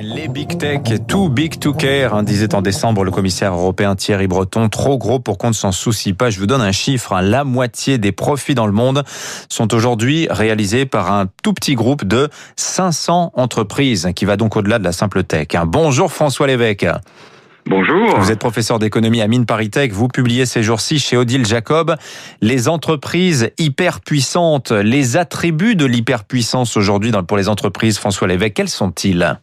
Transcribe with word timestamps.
Les 0.00 0.28
big 0.28 0.58
tech, 0.58 0.80
too 1.06 1.28
big 1.28 1.58
to 1.58 1.72
care, 1.72 2.14
hein, 2.14 2.22
disait 2.22 2.54
en 2.54 2.62
décembre 2.62 3.04
le 3.04 3.10
commissaire 3.10 3.52
européen 3.52 3.94
Thierry 3.94 4.26
Breton. 4.26 4.68
Trop 4.68 4.96
gros 4.96 5.20
pour 5.20 5.38
qu'on 5.38 5.48
ne 5.48 5.54
s'en 5.54 5.72
soucie 5.72 6.12
pas. 6.12 6.30
Je 6.30 6.38
vous 6.38 6.46
donne 6.46 6.62
un 6.62 6.72
chiffre. 6.72 7.12
Hein. 7.12 7.22
la 7.22 7.44
moitié 7.44 7.98
des 7.98 8.12
profits 8.12 8.54
dans 8.54 8.66
le 8.66 8.72
monde 8.72 9.04
sont 9.48 9.74
aujourd'hui 9.74 10.26
réalisés 10.30 10.86
par 10.86 11.12
un 11.12 11.26
tout 11.42 11.52
petit 11.52 11.74
groupe 11.74 12.04
de 12.04 12.28
500 12.56 13.32
entreprises 13.34 14.08
qui 14.14 14.24
va 14.24 14.36
donc 14.36 14.56
au-delà 14.56 14.78
de 14.78 14.84
la 14.84 14.92
simple 14.92 15.24
tech. 15.24 15.48
Hein. 15.54 15.66
Bonjour 15.66 16.12
François 16.12 16.46
Lévesque. 16.46 16.86
Bonjour. 17.68 18.18
Vous 18.18 18.30
êtes 18.30 18.38
professeur 18.38 18.78
d'économie 18.78 19.20
à 19.20 19.28
Mine 19.28 19.44
Paris 19.44 19.70
Vous 19.90 20.08
publiez 20.08 20.46
ces 20.46 20.62
jours-ci 20.62 20.98
chez 20.98 21.18
Odile 21.18 21.44
Jacob 21.44 21.96
les 22.40 22.66
entreprises 22.66 23.50
hyper 23.58 24.00
puissantes, 24.00 24.70
les 24.70 25.18
attributs 25.18 25.76
de 25.76 25.84
l'hyperpuissance 25.84 26.78
aujourd'hui 26.78 27.12
pour 27.26 27.36
les 27.36 27.50
entreprises. 27.50 27.98
François 27.98 28.26
Lévesque, 28.26 28.54
quels 28.54 28.70
sont-ils? 28.70 29.38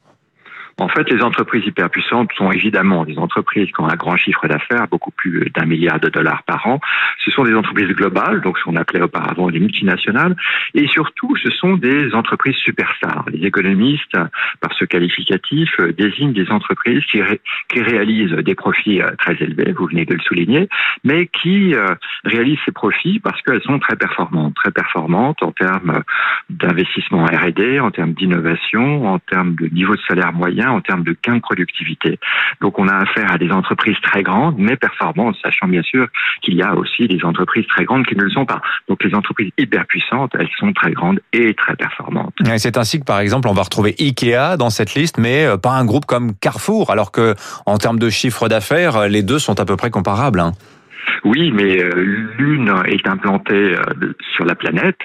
En 0.78 0.89
fait, 0.89 1.10
les 1.10 1.21
entreprises 1.21 1.66
hyperpuissantes 1.66 2.31
sont 2.38 2.52
évidemment 2.52 3.05
des 3.05 3.18
entreprises 3.18 3.68
qui 3.68 3.80
ont 3.80 3.88
un 3.88 3.95
grand 3.95 4.18
chiffre 4.18 4.45
d'affaires, 4.48 4.88
beaucoup 4.90 5.12
plus 5.12 5.50
d'un 5.55 5.66
milliard 5.66 6.02
de 6.02 6.09
dollars 6.09 6.44
par 6.44 6.67
an. 6.67 6.81
Ce 7.23 7.31
sont 7.31 7.45
des 7.45 7.54
entreprises 7.54 7.88
globales, 7.95 8.41
donc 8.41 8.58
ce 8.58 8.63
qu'on 8.66 8.76
appelait 8.76 9.02
auparavant 9.02 9.50
des 9.50 9.59
multinationales, 9.59 10.36
et 10.73 10.88
surtout, 10.88 11.34
ce 11.38 11.50
sont 11.52 11.77
des 11.77 12.14
entreprises 12.14 12.58
superstars. 12.58 13.23
Les 13.31 13.45
économistes, 13.45 14.17
par 14.59 14.73
ce 14.77 14.84
qualificatif, 14.84 15.80
désignent 15.98 16.34
des 16.34 16.50
entreprises 16.52 17.03
qui, 17.05 17.22
réalisent 17.81 18.31
des 18.31 18.55
profits 18.55 19.02
euh, 19.02 19.12
très 19.17 19.36
élevés, 19.36 19.72
vous 19.72 19.88
venez 19.88 20.05
de 20.05 20.14
le 20.14 20.22
souligner, 20.22 20.67
mais 21.03 21.28
qui 21.28 21.73
euh, 21.73 21.95
réalisent 22.26 22.59
ces 22.66 22.72
profits 22.72 23.20
parce 23.20 23.42
qu'elles 23.42 23.62
sont 23.62 23.80
très 23.80 23.95
performantes, 23.95 24.53
très 24.55 24.72
performantes 24.72 25.42
en 25.42 25.52
termes 25.52 26.03
d'investissement 26.50 27.26
R&D, 27.26 27.80
en 27.80 27.92
termes 27.92 28.14
d'innovation, 28.14 29.08
en 29.08 29.20
termes 29.20 29.55
de 29.55 29.67
niveau 29.67 29.95
de 29.95 30.02
salaire 30.08 30.34
moyen 30.34 30.65
en 30.72 30.82
termes 30.82 31.04
de 31.04 31.16
gain 31.24 31.36
de 31.36 31.42
productivité. 31.42 32.20
Donc 32.62 32.80
on 32.80 32.88
a 32.88 32.96
affaire 32.96 33.32
à 33.32 33.38
des 33.38 33.52
entreprises 33.52 33.98
très 34.02 34.23
grandes, 34.23 34.56
mais 34.58 34.76
performantes, 34.76 35.36
sachant 35.42 35.67
bien 35.67 35.84
sûr 35.84 36.08
qu'il 36.42 36.56
y 36.56 36.62
a 36.62 36.76
aussi 36.76 37.08
des 37.08 37.23
entreprises 37.23 37.67
très 37.67 37.86
grandes 37.86 38.06
qui 38.06 38.16
ne 38.16 38.23
le 38.23 38.30
sont 38.30 38.45
pas. 38.45 38.62
Donc 38.88 39.04
les 39.04 39.14
entreprises 39.14 39.52
hyper 39.58 39.86
puissantes, 39.86 40.31
elles 40.39 40.50
sont 40.58 40.73
très 40.73 40.92
grandes 40.92 41.20
et 41.34 41.54
très 41.54 41.76
performantes. 41.76 42.34
C'est 42.58 42.78
ainsi 42.78 43.00
que 43.00 43.06
par 43.06 43.20
exemple 43.20 43.48
on 43.48 43.54
va 43.54 43.64
retrouver 43.64 43.95
Ikea 44.00 44.58
dans 44.58 44.70
cette 44.70 44.95
liste, 44.95 45.17
mais 45.17 45.45
euh, 45.45 45.58
pas 45.58 45.72
un 45.72 45.86
groupe 45.86 46.06
comme 46.06 46.36
Carrefour, 46.36 46.92
alors 46.92 47.11
que 47.11 47.36
en 47.66 47.78
termes 47.78 48.00
de 48.00 48.09
chiffre 48.09 48.48
d'affaires, 48.48 49.08
les 49.08 49.23
deux 49.23 49.39
sont 49.39 49.59
à 49.59 49.66
peu 49.66 49.76
près 49.76 49.89
comparables. 49.89 50.39
Hein. 50.39 50.54
Oui, 51.23 51.52
mais 51.52 51.83
euh, 51.83 52.23
l'une 52.38 52.73
est 52.85 53.08
implantée 53.08 53.75
euh, 53.75 54.13
sur 54.35 54.45
la 54.45 54.55
planète. 54.55 54.99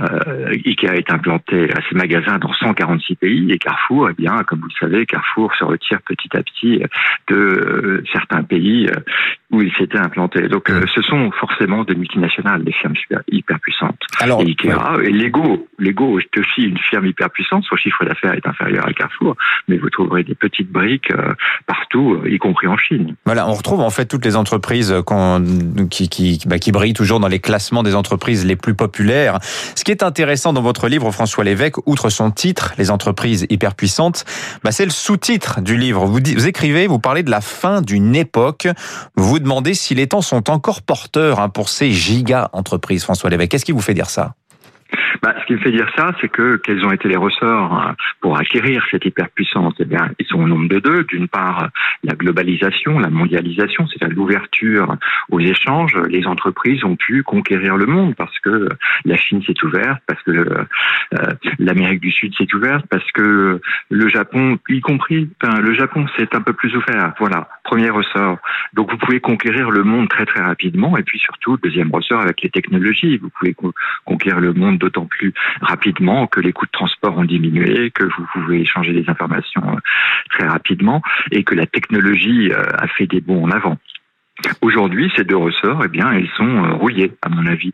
Euh, 0.00 0.52
Ikea 0.64 0.94
est 0.94 1.10
implanté 1.10 1.70
à 1.72 1.80
ses 1.88 1.94
magasins 1.94 2.38
dans 2.38 2.52
146 2.52 3.16
pays 3.16 3.52
et 3.52 3.58
Carrefour, 3.58 4.10
eh 4.10 4.14
bien, 4.14 4.42
comme 4.44 4.60
vous 4.60 4.68
le 4.68 4.86
savez, 4.88 5.06
Carrefour 5.06 5.54
se 5.54 5.64
retire 5.64 6.00
petit 6.02 6.28
à 6.36 6.42
petit 6.42 6.82
de 7.28 8.02
certains 8.12 8.42
pays 8.42 8.90
où 9.50 9.62
il 9.62 9.72
s'était 9.74 9.98
implanté. 9.98 10.48
Donc, 10.48 10.70
ce 10.94 11.02
sont 11.02 11.30
forcément 11.32 11.84
des 11.84 11.94
multinationales, 11.94 12.64
des 12.64 12.72
firmes 12.72 12.94
hyper 13.30 13.58
puissantes. 13.60 14.00
Alors, 14.20 14.42
et 14.42 14.44
Ikea 14.44 15.02
et 15.04 15.10
Lego, 15.10 15.68
Lego 15.78 16.18
est 16.18 16.38
aussi 16.38 16.62
une 16.62 16.78
firme 16.78 17.06
hyper 17.06 17.30
puissante. 17.30 17.64
Son 17.68 17.76
chiffre 17.76 18.04
d'affaires 18.04 18.34
est 18.34 18.46
inférieur 18.46 18.86
à 18.86 18.92
Carrefour, 18.92 19.36
mais 19.68 19.78
vous 19.78 19.90
trouverez 19.90 20.24
des 20.24 20.34
petites 20.34 20.70
briques 20.70 21.12
partout, 21.66 22.20
y 22.26 22.38
compris 22.38 22.66
en 22.66 22.76
Chine. 22.76 23.16
Voilà, 23.24 23.48
on 23.48 23.52
retrouve 23.52 23.80
en 23.80 23.90
fait 23.90 24.06
toutes 24.06 24.24
les 24.24 24.36
entreprises 24.36 24.94
qu'on 25.06 25.27
bah, 25.38 26.58
qui 26.58 26.72
brille 26.72 26.92
toujours 26.92 27.20
dans 27.20 27.28
les 27.28 27.38
classements 27.38 27.82
des 27.82 27.94
entreprises 27.94 28.44
les 28.44 28.56
plus 28.56 28.74
populaires. 28.74 29.38
Ce 29.74 29.84
qui 29.84 29.90
est 29.90 30.02
intéressant 30.02 30.52
dans 30.52 30.62
votre 30.62 30.88
livre, 30.88 31.10
François 31.10 31.44
Lévesque, 31.44 31.86
outre 31.86 32.08
son 32.10 32.30
titre, 32.30 32.74
Les 32.78 32.90
entreprises 32.90 33.46
hyperpuissantes, 33.50 34.24
bah, 34.64 34.72
c'est 34.72 34.84
le 34.84 34.90
sous-titre 34.90 35.60
du 35.60 35.76
livre. 35.76 36.06
Vous, 36.06 36.20
vous 36.20 36.46
écrivez, 36.46 36.86
vous 36.86 36.98
parlez 36.98 37.22
de 37.22 37.30
la 37.30 37.40
fin 37.40 37.82
d'une 37.82 38.16
époque. 38.16 38.68
Vous 39.16 39.28
vous 39.28 39.38
demandez 39.38 39.74
si 39.74 39.94
les 39.94 40.06
temps 40.06 40.22
sont 40.22 40.50
encore 40.50 40.82
porteurs 40.82 41.40
hein, 41.40 41.48
pour 41.48 41.68
ces 41.68 41.90
giga-entreprises, 41.92 43.04
François 43.04 43.30
Lévesque. 43.30 43.50
Qu'est-ce 43.50 43.64
qui 43.64 43.72
vous 43.72 43.80
fait 43.80 43.94
dire 43.94 44.10
ça? 44.10 44.34
Bah, 45.22 45.34
ce 45.40 45.46
qui 45.46 45.54
me 45.54 45.58
fait 45.58 45.70
dire 45.70 45.88
ça, 45.96 46.12
c'est 46.20 46.28
que 46.28 46.56
quels 46.56 46.84
ont 46.84 46.92
été 46.92 47.08
les 47.08 47.16
ressorts 47.16 47.72
hein, 47.72 47.96
pour 48.20 48.38
acquérir 48.38 48.84
cette 48.90 49.04
hyperpuissance? 49.04 49.74
Eh 49.78 49.84
bien, 49.84 50.10
ils 50.18 50.26
sont 50.26 50.40
au 50.40 50.48
nombre 50.48 50.68
de 50.68 50.78
deux. 50.78 51.04
D'une 51.04 51.28
part, 51.28 51.68
la 52.04 52.14
globalisation, 52.14 52.98
la 52.98 53.10
mondialisation, 53.10 53.86
c'est-à-dire 53.86 54.16
l'ouverture 54.16 54.96
aux 55.30 55.40
échanges. 55.40 55.94
Les 56.08 56.26
entreprises 56.26 56.84
ont 56.84 56.96
pu 56.96 57.22
conquérir 57.22 57.76
le 57.76 57.86
monde 57.86 58.14
parce 58.14 58.38
que 58.40 58.68
la 59.04 59.16
Chine 59.16 59.42
s'est 59.42 59.64
ouverte, 59.64 60.02
parce 60.06 60.22
que 60.22 60.30
euh, 60.30 60.64
l'Amérique 61.58 62.00
du 62.00 62.10
Sud 62.10 62.34
s'est 62.36 62.52
ouverte, 62.54 62.86
parce 62.90 63.10
que 63.12 63.60
le 63.90 64.08
Japon, 64.08 64.58
y 64.68 64.80
compris, 64.80 65.28
enfin, 65.42 65.60
le 65.60 65.74
Japon 65.74 66.06
s'est 66.16 66.34
un 66.34 66.40
peu 66.40 66.52
plus 66.52 66.74
ouvert. 66.76 67.12
Voilà, 67.18 67.48
premier 67.64 67.90
ressort. 67.90 68.38
Donc, 68.74 68.90
vous 68.90 68.98
pouvez 68.98 69.20
conquérir 69.20 69.70
le 69.70 69.84
monde 69.84 70.08
très 70.08 70.26
très 70.26 70.42
rapidement. 70.42 70.96
Et 70.96 71.02
puis 71.02 71.18
surtout, 71.18 71.56
deuxième 71.62 71.92
ressort 71.92 72.20
avec 72.20 72.42
les 72.42 72.50
technologies, 72.50 73.18
vous 73.18 73.30
pouvez 73.38 73.54
conquérir 74.04 74.40
le 74.40 74.52
monde 74.52 74.78
d'autant 74.78 74.97
plus 75.06 75.34
rapidement, 75.60 76.26
que 76.26 76.40
les 76.40 76.52
coûts 76.52 76.66
de 76.66 76.70
transport 76.70 77.16
ont 77.16 77.24
diminué, 77.24 77.90
que 77.90 78.04
vous 78.04 78.26
pouvez 78.32 78.60
échanger 78.60 78.92
des 78.92 79.08
informations 79.08 79.62
euh, 79.66 79.78
très 80.30 80.46
rapidement 80.46 81.02
et 81.30 81.44
que 81.44 81.54
la 81.54 81.66
technologie 81.66 82.50
euh, 82.50 82.62
a 82.78 82.86
fait 82.88 83.06
des 83.06 83.20
bons 83.20 83.44
en 83.44 83.50
avant. 83.50 83.76
Aujourd'hui, 84.60 85.10
ces 85.16 85.24
deux 85.24 85.36
ressorts, 85.36 85.82
eh 85.84 85.88
bien, 85.88 86.14
ils 86.14 86.30
sont 86.36 86.44
euh, 86.44 86.74
rouillés, 86.74 87.12
à 87.22 87.28
mon 87.28 87.46
avis. 87.46 87.72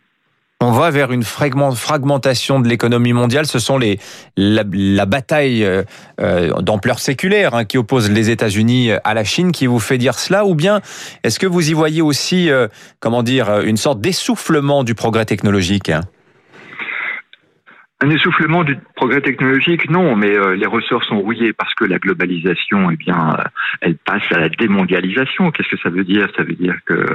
On 0.61 0.71
va 0.71 0.91
vers 0.91 1.13
une 1.13 1.25
fragmentation 1.25 2.59
de 2.59 2.69
l'économie 2.69 3.13
mondiale. 3.13 3.45
Ce 3.45 3.59
sont 3.59 3.77
les 3.77 3.99
la, 4.39 4.65
bataille 5.05 5.69
d'ampleur 6.17 7.01
séculaire 7.01 7.55
hein, 7.55 7.67
qui 7.67 7.77
oppose 7.77 8.11
les 8.11 8.31
États-Unis 8.31 8.93
à 8.93 9.13
la 9.13 9.25
Chine 9.25 9.53
qui 9.53 9.67
vous 9.67 9.81
fait 9.81 9.99
dire 9.99 10.15
cela, 10.15 10.47
ou 10.47 10.55
bien 10.55 10.81
est-ce 11.23 11.39
que 11.39 11.47
vous 11.47 11.69
y 11.69 11.75
voyez 11.75 12.01
aussi, 12.01 12.49
comment 12.99 13.23
dire, 13.23 13.61
une 13.61 13.77
sorte 13.77 14.01
d'essoufflement 14.01 14.85
du 14.85 14.95
progrès 14.95 15.27
technologique? 15.27 15.91
Un 18.01 18.11
essoufflement 18.11 18.65
du 18.65 18.77
progrès 18.97 19.21
technologique, 19.21 19.89
non, 19.89 20.17
mais 20.17 20.37
euh, 20.37 20.57
les 20.57 20.67
ressorts 20.67 21.05
sont 21.05 21.21
rouillés 21.21 21.53
parce 21.53 21.73
que 21.75 21.85
la 21.85 21.99
globalisation, 21.99 22.91
eh 22.91 22.97
bien, 22.97 23.37
euh, 23.39 23.45
elle 23.81 23.97
passe 23.97 24.31
à 24.33 24.39
la 24.41 24.49
démondialisation. 24.49 25.51
Qu'est-ce 25.53 25.69
que 25.69 25.79
ça 25.79 25.91
veut 25.91 26.05
dire? 26.05 26.29
Ça 26.37 26.43
veut 26.43 26.55
dire 26.55 26.75
que 26.87 27.07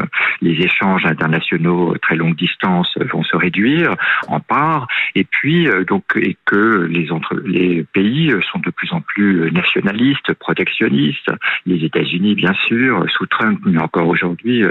les 0.42 0.54
échanges 0.64 1.06
internationaux 1.06 1.96
très 2.02 2.16
longue 2.16 2.36
distance 2.36 2.98
vont 3.12 3.24
se 3.24 3.36
réduire 3.36 3.96
en 4.28 4.40
part, 4.40 4.88
et 5.16 5.26
puis 5.26 5.68
euh, 5.68 5.84
donc 5.84 6.04
et 6.16 6.38
que 6.46 6.88
les 6.90 7.12
entre 7.12 7.36
les 7.46 7.84
pays 7.84 8.34
sont 8.52 8.60
de 8.60 8.72
plus 8.72 8.92
en 8.94 9.02
plus 9.02 9.52
nationalistes, 9.52 10.34
protectionnistes. 10.36 11.32
Les 11.66 11.84
États-Unis, 11.84 12.36
bien 12.36 12.54
sûr, 12.68 13.06
sous 13.10 13.26
Trump, 13.26 13.60
mais 13.66 13.80
encore 13.80 14.08
aujourd'hui, 14.08 14.64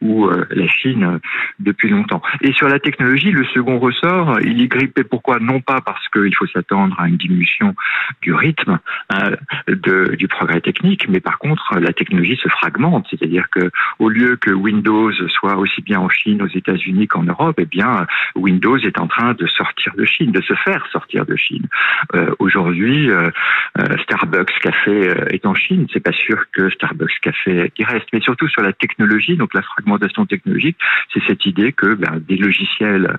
ou 0.00 0.28
la 0.28 0.66
Chine 0.68 1.20
depuis 1.60 1.88
longtemps. 1.88 2.22
Et 2.40 2.52
sur 2.52 2.68
la 2.68 2.78
technologie, 2.78 3.30
le 3.30 3.44
second 3.46 3.78
ressort, 3.78 4.40
il 4.40 4.60
est 4.62 4.68
grippé. 4.68 5.04
Pourquoi? 5.04 5.38
Non 5.38 5.51
pas 5.60 5.80
parce 5.80 6.08
qu'il 6.08 6.34
faut 6.34 6.46
s'attendre 6.46 6.98
à 6.98 7.08
une 7.08 7.16
diminution 7.16 7.74
du 8.20 8.34
rythme 8.34 8.78
hein, 9.10 9.32
de, 9.66 10.14
du 10.16 10.28
progrès 10.28 10.60
technique, 10.60 11.08
mais 11.08 11.20
par 11.20 11.38
contre 11.38 11.78
la 11.78 11.92
technologie 11.92 12.36
se 12.36 12.48
fragmente, 12.48 13.06
c'est-à-dire 13.10 13.48
que 13.50 13.70
au 13.98 14.08
lieu 14.08 14.36
que 14.36 14.50
Windows 14.50 15.12
soit 15.28 15.56
aussi 15.56 15.82
bien 15.82 16.00
en 16.00 16.08
Chine, 16.08 16.42
aux 16.42 16.48
États-Unis 16.48 17.08
qu'en 17.08 17.22
Europe, 17.22 17.56
eh 17.58 17.66
bien 17.66 18.06
Windows 18.34 18.78
est 18.78 18.98
en 18.98 19.06
train 19.06 19.34
de 19.34 19.46
sortir 19.46 19.94
de 19.96 20.04
Chine, 20.04 20.32
de 20.32 20.40
se 20.42 20.54
faire 20.54 20.86
sortir 20.90 21.26
de 21.26 21.36
Chine. 21.36 21.66
Euh, 22.14 22.34
Aujourd'hui, 22.38 23.10
euh, 23.10 23.30
euh 23.78 23.96
Starbucks 24.02 24.58
Café 24.60 25.12
est 25.30 25.46
en 25.46 25.54
Chine, 25.54 25.86
c'est 25.92 26.00
pas 26.00 26.12
sûr 26.12 26.44
que 26.52 26.70
Starbucks 26.70 27.20
Café 27.20 27.72
y 27.78 27.84
reste, 27.84 28.06
mais 28.12 28.20
surtout 28.20 28.48
sur 28.48 28.62
la 28.62 28.72
technologie, 28.72 29.36
donc 29.36 29.54
la 29.54 29.62
fragmentation 29.62 30.26
technologique, 30.26 30.76
c'est 31.12 31.22
cette 31.26 31.46
idée 31.46 31.72
que 31.72 31.94
ben, 31.94 32.20
des 32.20 32.36
logiciels 32.36 33.18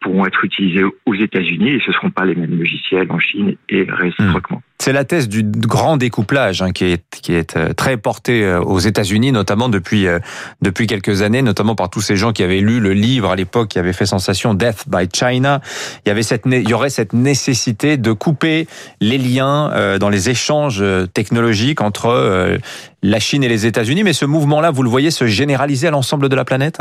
pourront 0.00 0.26
être 0.26 0.44
utilisés 0.44 0.84
aux 1.06 1.14
États-Unis 1.14 1.73
ce 1.80 1.90
ne 1.90 1.94
seront 1.94 2.10
pas 2.10 2.24
les 2.24 2.34
mêmes 2.34 2.58
logiciels 2.58 3.10
en 3.10 3.18
Chine 3.18 3.56
et 3.68 3.86
réciproquement. 3.88 4.58
Hmm. 4.58 4.74
C'est 4.78 4.92
la 4.92 5.04
thèse 5.04 5.28
du 5.28 5.42
grand 5.42 5.96
découplage 5.96 6.60
hein, 6.60 6.72
qui 6.72 6.84
est 6.84 7.02
qui 7.22 7.32
est 7.32 7.56
euh, 7.56 7.72
très 7.72 7.96
portée 7.96 8.44
euh, 8.44 8.60
aux 8.60 8.80
États-Unis, 8.80 9.32
notamment 9.32 9.70
depuis 9.70 10.06
euh, 10.06 10.18
depuis 10.60 10.86
quelques 10.86 11.22
années, 11.22 11.40
notamment 11.40 11.74
par 11.74 11.88
tous 11.88 12.02
ces 12.02 12.16
gens 12.16 12.32
qui 12.32 12.42
avaient 12.42 12.60
lu 12.60 12.80
le 12.80 12.92
livre 12.92 13.30
à 13.30 13.36
l'époque 13.36 13.68
qui 13.68 13.78
avait 13.78 13.94
fait 13.94 14.04
sensation 14.04 14.52
Death 14.52 14.84
by 14.86 15.08
China. 15.10 15.62
Il 16.04 16.08
y 16.08 16.12
avait 16.12 16.22
cette 16.22 16.42
il 16.44 16.68
y 16.68 16.74
aurait 16.74 16.90
cette 16.90 17.14
nécessité 17.14 17.96
de 17.96 18.12
couper 18.12 18.66
les 19.00 19.16
liens 19.16 19.98
dans 19.98 20.10
les 20.10 20.28
échanges 20.28 20.84
technologiques 21.14 21.80
entre 21.80 22.58
la 23.02 23.20
Chine 23.20 23.42
et 23.42 23.48
les 23.48 23.64
États-Unis. 23.64 24.02
Mais 24.04 24.12
ce 24.12 24.26
mouvement-là, 24.26 24.70
vous 24.70 24.82
le 24.82 24.90
voyez 24.90 25.10
se 25.10 25.26
généraliser 25.26 25.86
à 25.86 25.92
l'ensemble 25.92 26.28
de 26.28 26.36
la 26.36 26.44
planète? 26.44 26.80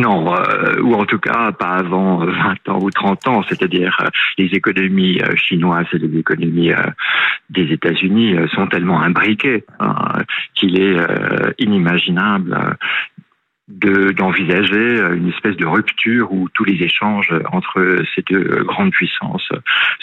Non, 0.00 0.34
euh, 0.34 0.80
ou 0.80 0.94
en 0.94 1.04
tout 1.04 1.18
cas 1.18 1.52
pas 1.52 1.74
avant 1.74 2.24
20 2.24 2.68
ans 2.68 2.78
ou 2.80 2.90
30 2.90 3.28
ans, 3.28 3.42
c'est-à-dire 3.46 3.98
euh, 4.00 4.08
les 4.38 4.46
économies 4.46 5.20
euh, 5.20 5.36
chinoises 5.36 5.86
et 5.92 5.98
les 5.98 6.18
économies 6.18 6.72
des 7.50 7.72
États-Unis 7.72 8.36
sont 8.54 8.66
tellement 8.66 9.02
imbriquées 9.02 9.64
hein, 9.78 10.22
qu'il 10.54 10.80
est 10.80 10.96
inimaginable 11.58 12.76
d'envisager 13.70 14.98
une 15.14 15.28
espèce 15.28 15.56
de 15.56 15.66
rupture 15.66 16.32
où 16.32 16.48
tous 16.48 16.64
les 16.64 16.82
échanges 16.82 17.32
entre 17.52 17.96
ces 18.14 18.22
deux 18.22 18.64
grandes 18.64 18.90
puissances 18.90 19.48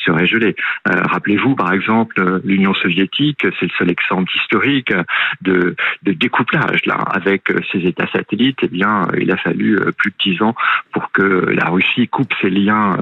seraient 0.06 0.26
gelés. 0.26 0.56
Rappelez-vous, 0.86 1.56
par 1.56 1.74
exemple, 1.74 2.42
l'Union 2.44 2.74
soviétique, 2.74 3.46
c'est 3.60 3.66
le 3.66 3.72
seul 3.78 3.90
exemple 3.90 4.32
historique 4.36 4.94
de, 5.42 5.76
de 6.04 6.14
découplage 6.14 6.86
là 6.86 6.96
avec 6.96 7.52
ces 7.72 7.80
États 7.80 8.08
satellites. 8.08 8.60
Eh 8.62 8.68
bien, 8.68 9.08
il 9.20 9.32
a 9.32 9.38
fallu 9.38 9.80
plus 9.98 10.12
de 10.12 10.16
dix 10.20 10.42
ans 10.42 10.56
pour 10.92 11.12
que 11.12 11.24
la 11.24 11.70
Russie 11.70 12.08
coupe 12.08 12.34
ses 12.42 12.50
liens 12.50 12.98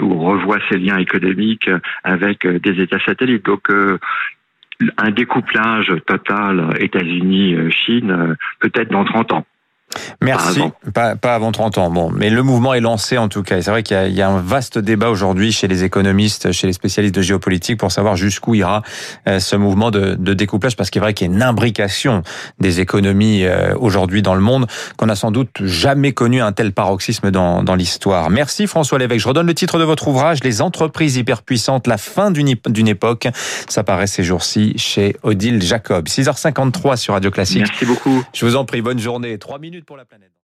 ou 0.00 0.18
revoie 0.18 0.58
ses 0.68 0.78
liens 0.78 0.98
économiques 0.98 1.70
avec 2.04 2.46
des 2.46 2.82
États 2.82 3.00
satellites. 3.00 3.44
Donc 3.44 3.70
un 3.70 5.10
découplage 5.10 5.92
total 6.06 6.74
États-Unis-Chine 6.80 8.36
peut-être 8.60 8.90
dans 8.90 9.04
30 9.04 9.32
ans. 9.32 9.46
Merci. 10.22 10.60
Pas, 10.94 11.16
pas, 11.16 11.34
avant 11.34 11.52
30 11.52 11.78
ans. 11.78 11.90
Bon, 11.90 12.10
mais 12.10 12.30
le 12.30 12.42
mouvement 12.42 12.74
est 12.74 12.80
lancé 12.80 13.18
en 13.18 13.28
tout 13.28 13.42
cas. 13.42 13.60
C'est 13.62 13.70
vrai 13.70 13.82
qu'il 13.82 13.96
y, 14.08 14.14
y, 14.14 14.22
a 14.22 14.28
un 14.28 14.40
vaste 14.40 14.78
débat 14.78 15.10
aujourd'hui 15.10 15.52
chez 15.52 15.68
les 15.68 15.84
économistes, 15.84 16.52
chez 16.52 16.66
les 16.66 16.72
spécialistes 16.72 17.14
de 17.14 17.22
géopolitique 17.22 17.78
pour 17.78 17.92
savoir 17.92 18.16
jusqu'où 18.16 18.54
ira 18.54 18.82
euh, 19.28 19.40
ce 19.40 19.56
mouvement 19.56 19.90
de, 19.90 20.14
de 20.14 20.34
découplage, 20.34 20.76
parce 20.76 20.90
qu'il 20.90 21.00
est 21.00 21.04
vrai 21.04 21.14
qu'il 21.14 21.28
y 21.28 21.30
a 21.30 21.34
une 21.34 21.42
imbrication 21.42 22.22
des 22.60 22.80
économies 22.80 23.44
euh, 23.44 23.74
aujourd'hui 23.78 24.22
dans 24.22 24.34
le 24.34 24.40
monde 24.40 24.66
qu'on 24.96 25.08
a 25.08 25.16
sans 25.16 25.30
doute 25.30 25.50
jamais 25.62 26.12
connu 26.12 26.40
un 26.40 26.52
tel 26.52 26.72
paroxysme 26.72 27.30
dans, 27.30 27.62
dans 27.62 27.74
l'histoire. 27.74 28.30
Merci 28.30 28.66
François 28.66 28.98
Lévesque. 28.98 29.22
Je 29.22 29.28
redonne 29.28 29.46
le 29.46 29.54
titre 29.54 29.78
de 29.78 29.84
votre 29.84 30.08
ouvrage, 30.08 30.42
Les 30.44 30.62
entreprises 30.62 31.16
hyperpuissantes, 31.16 31.86
la 31.86 31.98
fin 31.98 32.30
d'une 32.30 32.88
époque. 32.88 33.28
Ça 33.68 33.84
paraît 33.84 34.06
ces 34.06 34.22
jours-ci 34.22 34.74
chez 34.76 35.16
Odile 35.22 35.62
Jacob. 35.62 36.06
6h53 36.06 36.96
sur 36.96 37.14
Radio 37.14 37.30
Classique. 37.30 37.60
Merci 37.60 37.86
beaucoup. 37.86 38.22
Je 38.32 38.44
vous 38.44 38.56
en 38.56 38.64
prie, 38.64 38.82
bonne 38.82 38.98
journée. 38.98 39.38
Trois 39.38 39.58
minutes 39.58 39.85
pour 39.86 39.96
la 39.96 40.04
planète. 40.04 40.32